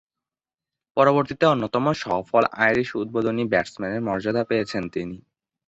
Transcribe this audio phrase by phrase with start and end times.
[0.97, 5.17] পরবর্তীতে অন্যতম সফল আইরিশ উদ্বোধনী ব্যাটসম্যানের মর্যাদা পেয়েছেন তিনি।